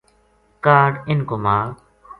کاہڈ 0.63 0.91
اِنھ 1.09 1.25
کو 1.29 1.35
مال 1.43 1.67